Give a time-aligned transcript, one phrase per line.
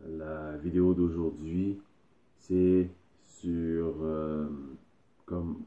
[0.00, 1.80] La vidéo d'aujourd'hui,
[2.38, 2.88] c'est
[3.24, 4.48] sur euh,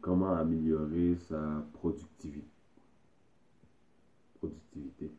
[0.00, 2.46] comment améliorer sa productivité.
[4.38, 5.10] productivité.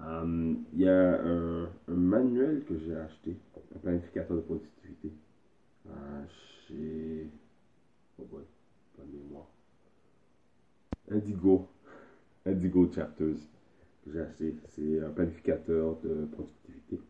[0.00, 3.36] Euh, il y a un, manuel que j'ai acheté,
[3.74, 5.12] un planificateur de productivité,
[5.88, 6.24] euh,
[6.66, 7.28] chez
[8.18, 8.24] oh
[8.96, 9.48] pas mémoire.
[11.10, 11.68] Indigo,
[12.46, 13.38] Indigo Chapters
[14.04, 17.00] C'est un planificateur de productivité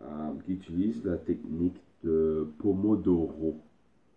[0.00, 3.60] euh, qui utilise la technique de Pomodoro.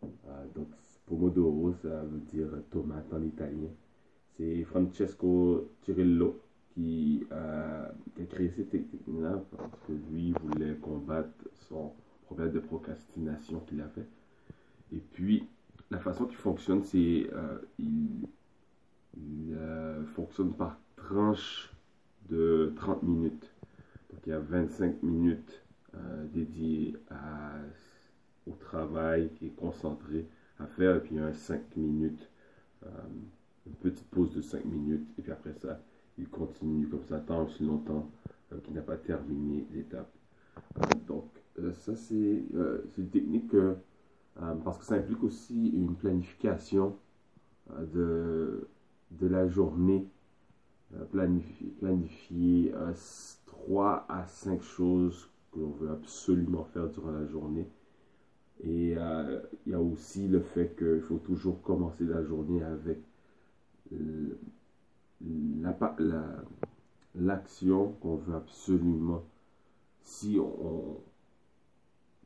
[0.04, 0.08] Euh,
[0.56, 0.68] donc,
[1.06, 3.68] Pomodoro, ça veut dire tomate en italien.
[4.38, 6.40] C'est Francesco Cirillo
[6.74, 11.30] qui, euh, qui, a créé cette technique-là parce que lui voulait combattre
[11.68, 11.92] son
[12.26, 14.08] problème de procrastination qu'il avait.
[14.94, 15.48] Et puis,
[15.92, 17.30] la façon qu'il fonctionne, c'est
[17.78, 18.28] il
[20.16, 21.73] fonctionne par tranche
[22.34, 23.54] de 30 minutes.
[24.12, 25.62] Donc il y a 25 minutes
[25.96, 26.96] euh, dédiées
[28.48, 30.26] au travail qui est concentré
[30.60, 32.30] à faire, et puis il y a 5 minutes,
[32.86, 32.90] euh,
[33.68, 35.80] une petite pause de 5 minutes, et puis après ça,
[36.18, 38.10] il continue comme ça tant aussi longtemps
[38.52, 40.12] euh, qu'il n'a pas terminé l'étape.
[41.08, 41.26] donc
[41.74, 42.44] ça c'est
[42.98, 43.56] une technique
[44.64, 46.98] parce que ça implique aussi une planification
[47.94, 48.68] de,
[49.12, 50.23] de la journée euh,
[51.12, 52.74] planifier, planifier
[53.46, 57.68] 3 à 5 choses que l'on veut absolument faire durant la journée.
[58.64, 63.00] Et euh, il y a aussi le fait qu'il faut toujours commencer la journée avec
[67.16, 69.24] l'action qu'on veut absolument.
[70.04, 70.98] Si on,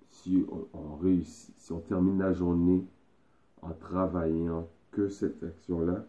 [0.09, 2.85] si on, réussit, si on termine la journée
[3.61, 6.05] en travaillant que cette action-là,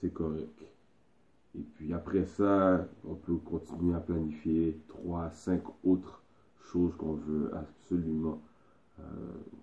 [0.00, 0.71] c'est correct.
[1.54, 6.22] Et puis après ça, on peut continuer à planifier trois, cinq autres
[6.72, 8.40] choses qu'on veut absolument,
[9.00, 9.02] euh,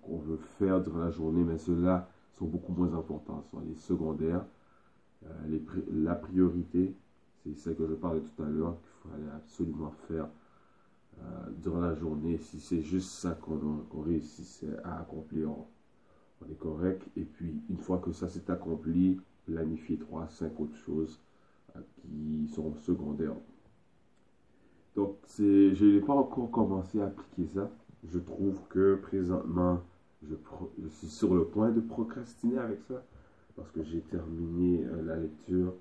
[0.02, 4.44] qu'on veut faire durant la journée, mais ceux-là sont beaucoup moins importants, sont les secondaires.
[5.26, 5.58] Euh,
[5.92, 6.94] la priorité,
[7.42, 10.28] c'est ce que je parlais tout à l'heure, qu'il faut absolument faire
[11.18, 12.38] euh, durant la journée.
[12.38, 15.66] Si c'est juste ça qu'on réussit à accomplir, on,
[16.50, 17.06] est correct.
[17.16, 21.20] Et puis, une fois que ça s'est accompli, planifier trois, cinq autres choses
[22.02, 23.36] qui sont secondaires.
[24.96, 27.70] Donc, je n'ai pas encore commencé à appliquer ça.
[28.04, 29.80] Je trouve que présentement,
[30.22, 30.34] je,
[30.88, 33.02] suis sur le point de procrastiner avec ça
[33.56, 35.74] parce que j'ai terminé euh, la lecture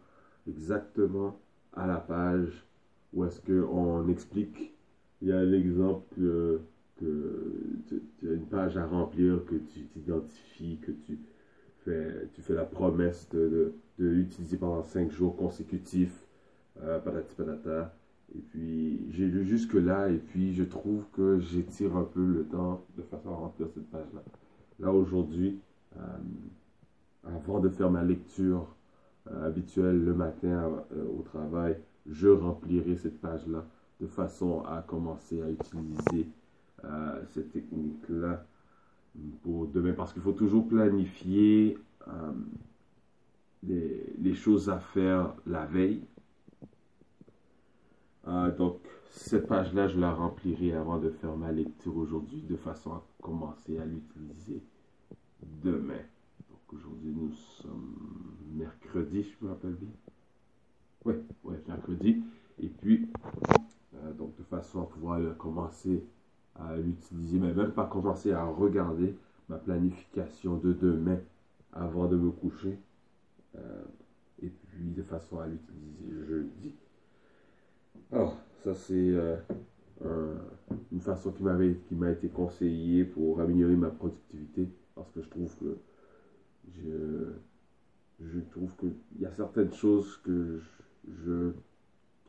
[0.47, 1.38] exactement
[1.73, 2.66] à la page
[3.13, 4.73] où est-ce qu'on explique,
[5.22, 6.61] il y a l'exemple que
[6.97, 11.19] tu, as une page à remplir, que tu t'identifies, que tu
[11.85, 16.23] tu fais la promesse de de l'utiliser pendant 5 jours consécutifs,
[16.81, 17.94] euh, patati patata.
[18.35, 22.85] Et puis, j'ai lu jusque-là, et puis je trouve que j'étire un peu le temps
[22.97, 24.22] de façon à remplir cette page-là.
[24.79, 25.59] Là, aujourd'hui,
[25.97, 26.00] euh,
[27.25, 28.67] avant de faire ma lecture
[29.29, 33.66] euh, habituelle le matin euh, au travail, je remplirai cette page-là
[34.00, 36.28] de façon à commencer à utiliser
[37.34, 38.46] cette technique-là
[39.44, 39.94] pour demain.
[39.94, 41.78] Parce qu'il faut toujours planifier
[43.64, 46.02] les, choses à faire la veille.
[48.28, 48.80] Euh, donc,
[49.12, 53.78] cette page-là, je la remplirai avant de faire ma lecture aujourd'hui, de façon à commencer
[53.80, 54.62] à l'utiliser
[55.41, 56.02] demain.
[56.50, 57.96] Donc, aujourd'hui, nous sommes
[58.53, 59.90] mercredi, je me rappelle bien.
[61.06, 62.22] Oui, ouais, mercredi.
[62.62, 63.09] Et puis,
[63.96, 66.03] euh, donc, de façon à pouvoir commencer
[66.62, 69.16] à l'utiliser, mais même pas commencer à regarder
[69.47, 71.20] ma planification de demain
[71.74, 72.78] avant de me coucher
[73.56, 73.84] euh,
[74.42, 76.75] et puis de façon à l'utiliser jeudi.
[78.12, 80.36] Alors, ça c'est euh,
[80.92, 85.78] une façon qui m'a été conseillée pour améliorer ma productivité parce que je trouve que
[86.74, 87.34] je,
[88.22, 90.59] je trouve qu'il y a certaines choses que
[91.26, 91.52] je,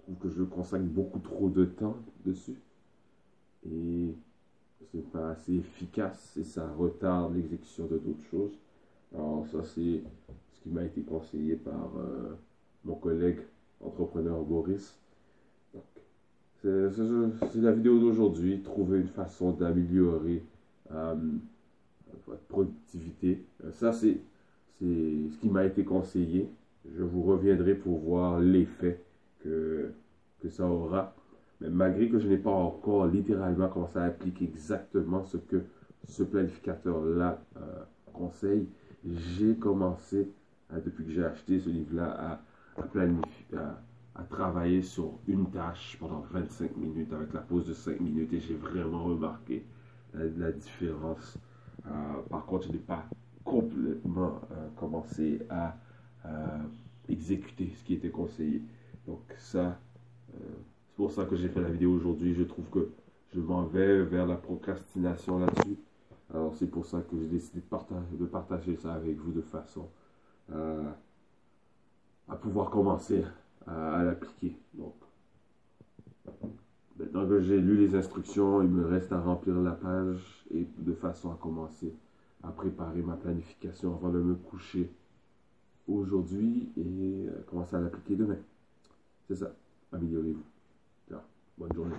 [0.03, 2.57] trouve que je consacre beaucoup trop de temps dessus
[3.67, 4.15] et
[4.93, 8.53] c'est pas assez efficace et ça retarde l'exécution de d'autres choses.
[9.15, 10.03] Alors ça c'est
[10.63, 12.35] qui m'a été conseillé par euh,
[12.85, 13.39] mon collègue
[13.81, 14.97] entrepreneur Boris.
[16.63, 16.91] C'est
[17.55, 20.43] la vidéo d'aujourd'hui, trouver une façon d'améliorer
[20.93, 21.15] euh,
[22.27, 23.43] votre productivité.
[23.65, 24.19] Euh, ça, c'est
[24.81, 26.49] ce qui m'a été conseillé.
[26.95, 29.01] Je vous reviendrai pour voir l'effet
[29.43, 29.91] que,
[30.43, 31.15] que ça aura.
[31.61, 35.63] Mais malgré que je n'ai pas encore littéralement commencé à appliquer exactement ce que
[36.09, 37.41] ce planificateur-là
[38.13, 38.67] conseille,
[39.07, 40.31] j'ai commencé
[40.73, 42.41] depuis que j'ai acheté ce livre-là,
[42.77, 43.59] à, planifier,
[44.15, 48.41] à travailler sur une tâche pendant 25 minutes avec la pause de 5 minutes et
[48.41, 49.65] j'ai vraiment remarqué
[50.15, 51.39] la, différence.
[51.87, 51.91] Euh,
[52.29, 53.05] par contre, je n'ai pas
[53.45, 55.77] complètement euh, commencé à
[57.09, 58.63] exécuter ce qui était conseillé.
[59.07, 59.81] Donc ça,
[61.01, 62.35] pour ça que j'ai fait la vidéo aujourd'hui.
[62.35, 62.91] Je trouve que
[63.35, 65.79] je m'en vais vers la procrastination là-dessus.
[66.29, 69.41] Alors c'est pour ça que j'ai décidé de partager, de partager, ça avec vous de
[69.41, 69.89] façon
[72.29, 73.25] à pouvoir commencer
[73.67, 74.55] à, l'appliquer.
[74.75, 74.93] Donc,
[76.99, 80.93] maintenant que j'ai lu les instructions, il me reste à remplir la page et de
[80.93, 81.95] façon à commencer
[82.43, 84.93] à préparer ma planification avant de me coucher
[85.89, 88.39] aujourd'hui et commencer à l'appliquer demain.
[89.29, 89.51] C'est ça.
[89.93, 90.60] Améliorez-vous.
[91.61, 91.95] 关注内